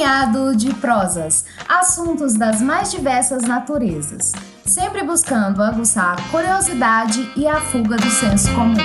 [0.00, 4.32] Punhado de prosas, assuntos das mais diversas naturezas,
[4.64, 8.78] sempre buscando aguçar a curiosidade e a fuga do senso comum.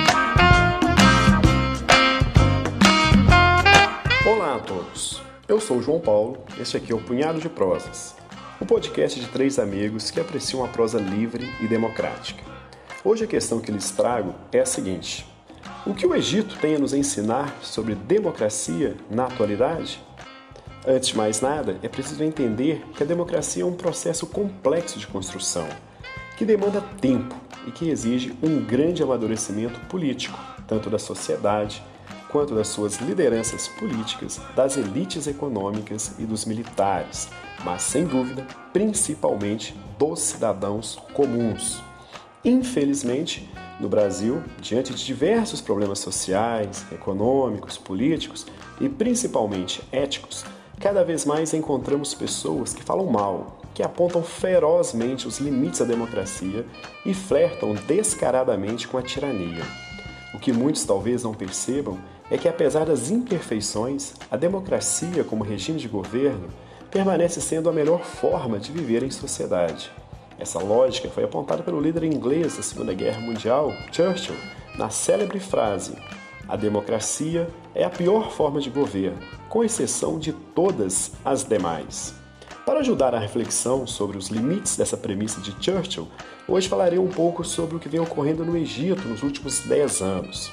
[4.26, 8.14] Olá a todos, eu sou João Paulo, este aqui é o Punhado de Prosas,
[8.60, 12.44] o um podcast de três amigos que apreciam a prosa livre e democrática.
[13.02, 15.26] Hoje a questão que lhes trago é a seguinte:
[15.86, 20.04] o que o Egito tem a nos ensinar sobre democracia na atualidade?
[20.88, 25.06] Antes de mais nada, é preciso entender que a democracia é um processo complexo de
[25.08, 25.66] construção,
[26.36, 27.34] que demanda tempo
[27.66, 30.38] e que exige um grande amadurecimento político,
[30.68, 31.82] tanto da sociedade
[32.28, 37.28] quanto das suas lideranças políticas, das elites econômicas e dos militares,
[37.64, 41.82] mas sem dúvida, principalmente dos cidadãos comuns.
[42.44, 43.50] Infelizmente,
[43.80, 48.46] no Brasil, diante de diversos problemas sociais, econômicos, políticos
[48.80, 50.44] e principalmente éticos,
[50.80, 56.66] Cada vez mais encontramos pessoas que falam mal, que apontam ferozmente os limites da democracia
[57.04, 59.64] e flertam descaradamente com a tirania.
[60.34, 61.98] O que muitos talvez não percebam
[62.30, 66.48] é que, apesar das imperfeições, a democracia como regime de governo
[66.90, 69.90] permanece sendo a melhor forma de viver em sociedade.
[70.38, 74.36] Essa lógica foi apontada pelo líder inglês da Segunda Guerra Mundial, Churchill,
[74.76, 75.94] na célebre frase:
[76.48, 82.14] A democracia é a pior forma de governo, com exceção de todas as demais.
[82.64, 86.06] Para ajudar a reflexão sobre os limites dessa premissa de Churchill,
[86.46, 90.52] hoje falarei um pouco sobre o que vem ocorrendo no Egito nos últimos 10 anos.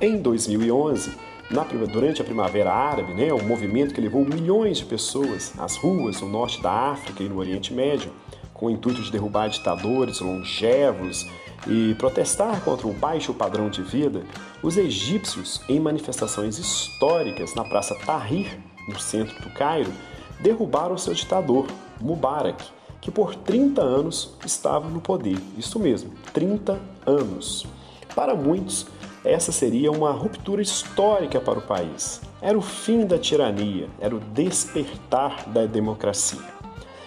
[0.00, 1.16] Em 2011,
[1.50, 6.20] na, durante a Primavera Árabe, né, um movimento que levou milhões de pessoas às ruas
[6.20, 8.12] no norte da África e no Oriente Médio,
[8.52, 11.26] com o intuito de derrubar ditadores longevos
[11.66, 14.22] e protestar contra o baixo padrão de vida,
[14.62, 19.92] os egípcios, em manifestações históricas na Praça Tahrir, no centro do Cairo,
[20.40, 21.66] derrubaram seu ditador,
[22.00, 22.64] Mubarak,
[23.00, 25.38] que por 30 anos estava no poder.
[25.56, 27.66] Isso mesmo, 30 anos.
[28.14, 28.86] Para muitos,
[29.24, 32.20] essa seria uma ruptura histórica para o país.
[32.42, 36.54] Era o fim da tirania, era o despertar da democracia.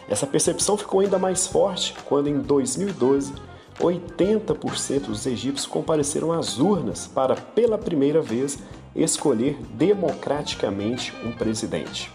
[0.09, 3.33] Essa percepção ficou ainda mais forte quando, em 2012,
[3.79, 8.59] 80% dos egípcios compareceram às urnas para, pela primeira vez,
[8.95, 12.11] escolher democraticamente um presidente.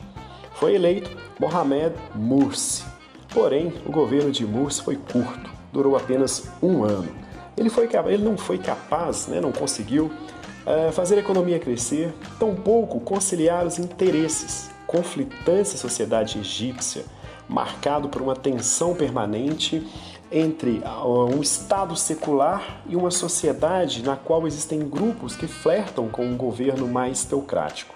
[0.55, 2.85] Foi eleito Mohamed Morsi.
[3.33, 7.09] Porém, o governo de Morsi foi curto, durou apenas um ano.
[7.57, 13.01] Ele, foi, ele não foi capaz, né, não conseguiu uh, fazer a economia crescer, tampouco
[13.01, 17.05] conciliar os interesses conflitantes da sociedade egípcia,
[17.49, 19.87] marcado por uma tensão permanente
[20.33, 26.37] entre um Estado secular e uma sociedade na qual existem grupos que flertam com um
[26.37, 27.95] governo mais teocrático.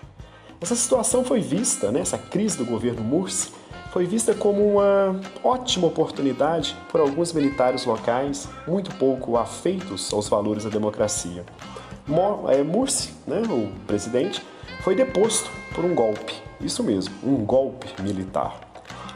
[0.61, 3.51] Essa situação foi vista, né, essa crise do governo Mursi,
[3.91, 10.65] foi vista como uma ótima oportunidade por alguns militares locais muito pouco afeitos aos valores
[10.65, 11.45] da democracia.
[12.49, 14.43] É, Mursi, né, o presidente,
[14.83, 18.66] foi deposto por um golpe, isso mesmo, um golpe militar.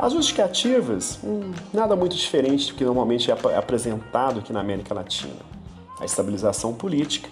[0.03, 5.37] As justificativas, hum, nada muito diferente do que normalmente é apresentado aqui na América Latina.
[6.01, 7.29] A estabilização política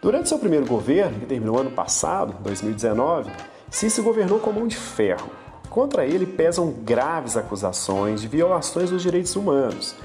[0.02, 3.30] Durante seu primeiro governo, que terminou ano passado, 2019,
[3.70, 5.30] Sisi governou com mão de ferro.
[5.70, 9.96] Contra ele pesam graves acusações de violações dos direitos humanos.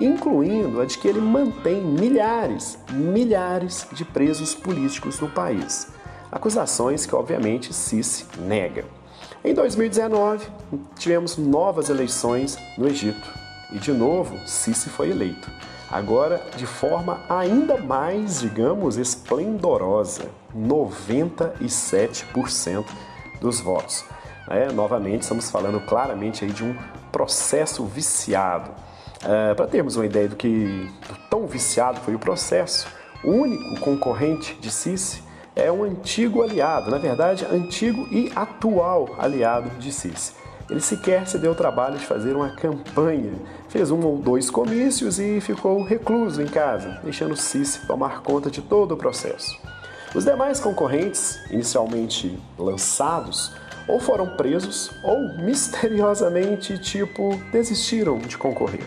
[0.00, 5.86] incluindo a de que ele mantém milhares, milhares de presos políticos no país.
[6.32, 8.84] Acusações que, obviamente, Sisi nega.
[9.46, 10.46] Em 2019,
[10.98, 13.30] tivemos novas eleições no Egito
[13.70, 15.50] e, de novo, Sisi foi eleito.
[15.90, 22.86] Agora, de forma ainda mais, digamos, esplendorosa, 97%
[23.38, 24.02] dos votos.
[24.48, 26.74] É, novamente, estamos falando claramente aí de um
[27.12, 28.70] processo viciado.
[29.22, 32.86] É, Para termos uma ideia do que do tão viciado foi o processo,
[33.22, 35.22] o único concorrente de Sisi
[35.56, 40.32] é um antigo aliado, na verdade, antigo e atual aliado de Sisi.
[40.68, 43.34] Ele sequer se deu o trabalho de fazer uma campanha,
[43.68, 48.62] fez um ou dois comícios e ficou recluso em casa, deixando Sisi tomar conta de
[48.62, 49.58] todo o processo.
[50.14, 53.52] Os demais concorrentes, inicialmente lançados,
[53.86, 58.86] ou foram presos ou misteriosamente, tipo, desistiram de concorrer.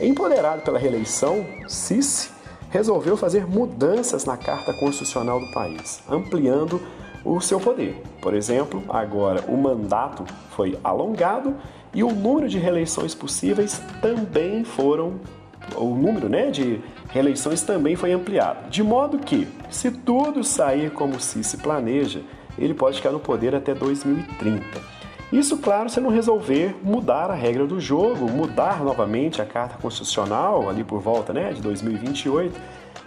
[0.00, 2.30] Empoderado pela reeleição, Sisi
[2.72, 6.80] resolveu fazer mudanças na Carta Constitucional do país, ampliando
[7.22, 8.02] o seu poder.
[8.20, 10.24] Por exemplo, agora o mandato
[10.56, 11.54] foi alongado
[11.94, 15.20] e o número de reeleições possíveis também foram
[15.76, 16.80] o número né, de
[17.10, 18.68] reeleições também foi ampliado.
[18.68, 22.20] De modo que, se tudo sair como se se planeja,
[22.58, 24.64] ele pode ficar no poder até 2030.
[25.32, 30.68] Isso, claro, se não resolver mudar a regra do jogo, mudar novamente a Carta Constitucional
[30.68, 32.60] ali por volta né, de 2028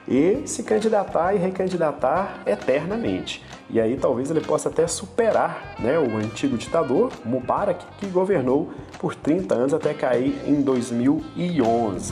[0.08, 3.44] e se candidatar e recandidatar eternamente.
[3.70, 9.14] E aí talvez ele possa até superar né, o antigo ditador Mubarak, que governou por
[9.14, 12.12] 30 anos até cair em 2011.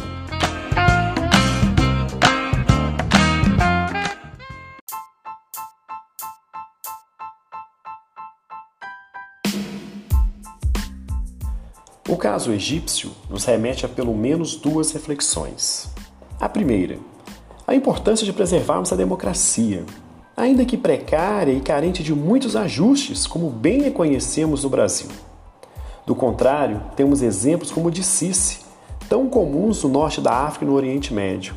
[12.13, 15.89] O caso egípcio nos remete a pelo menos duas reflexões.
[16.39, 16.99] A primeira,
[17.65, 19.83] a importância de preservarmos a democracia,
[20.37, 25.07] ainda que precária e carente de muitos ajustes, como bem a conhecemos no Brasil.
[26.05, 28.59] Do contrário, temos exemplos como o de Sisi,
[29.09, 31.55] tão comuns no norte da África e no Oriente Médio.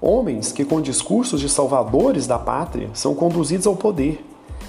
[0.00, 4.24] Homens que, com discursos de salvadores da pátria, são conduzidos ao poder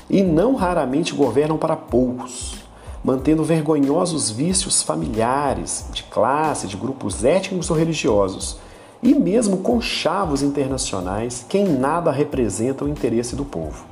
[0.10, 2.61] e não raramente governam para poucos
[3.04, 8.58] mantendo vergonhosos vícios familiares, de classe, de grupos étnicos ou religiosos,
[9.02, 13.86] e mesmo conchavos internacionais que em nada representam o interesse do povo.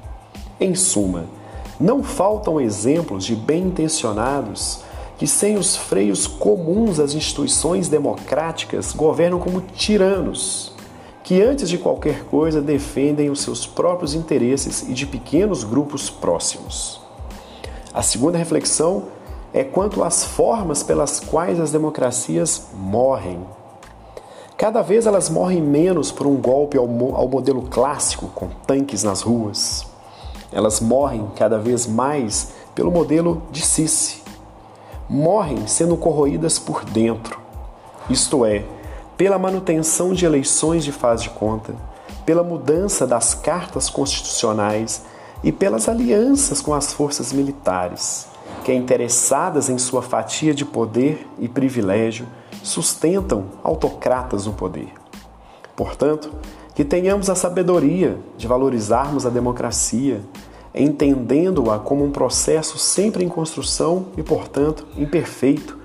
[0.60, 1.26] Em suma,
[1.80, 4.82] não faltam exemplos de bem-intencionados
[5.18, 10.74] que, sem os freios comuns das instituições democráticas, governam como tiranos,
[11.24, 17.09] que antes de qualquer coisa defendem os seus próprios interesses e de pequenos grupos próximos.
[18.00, 19.08] A segunda reflexão
[19.54, 23.46] é quanto às formas pelas quais as democracias morrem.
[24.56, 29.20] Cada vez elas morrem menos por um golpe ao, ao modelo clássico, com tanques nas
[29.20, 29.86] ruas.
[30.50, 34.24] Elas morrem cada vez mais pelo modelo de Sisi.
[35.10, 37.38] Morrem sendo corroídas por dentro,
[38.10, 38.64] isto é,
[39.18, 41.76] pela manutenção de eleições de faz de conta,
[42.26, 45.04] pela mudança das cartas constitucionais
[45.44, 48.28] e pelas alianças com as forças militares,
[48.64, 52.28] que, interessadas em sua fatia de poder e privilégio,
[52.64, 54.92] sustentam autocratas no poder.
[55.76, 56.32] Portanto,
[56.76, 60.22] que tenhamos a sabedoria de valorizarmos a democracia,
[60.74, 65.78] entendendo-a como um processo sempre em construção e, portanto, imperfeito,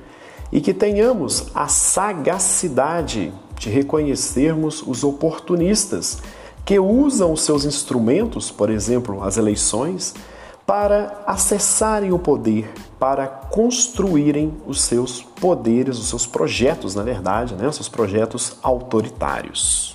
[0.52, 6.18] e que tenhamos a sagacidade de reconhecermos os oportunistas
[6.64, 10.14] que usam os seus instrumentos, por exemplo, as eleições,
[10.66, 17.68] para acessarem o poder, para construírem os seus poderes, os seus projetos, na verdade, né?
[17.68, 19.94] os seus projetos autoritários.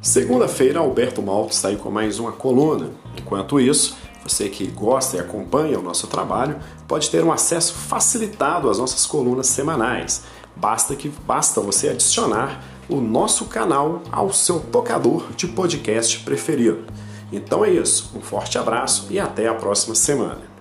[0.00, 2.90] Segunda-feira, Alberto Malto sai com mais uma coluna.
[3.18, 8.70] Enquanto isso, você que gosta e acompanha o nosso trabalho pode ter um acesso facilitado
[8.70, 10.22] às nossas colunas semanais.
[10.56, 16.84] Basta que basta você adicionar o nosso canal ao seu tocador de podcast preferido.
[17.30, 20.53] Então é isso, um forte abraço e até a próxima semana.